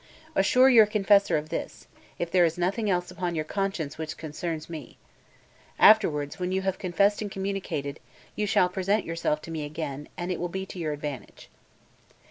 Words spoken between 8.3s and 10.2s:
you shall present yourself to me again,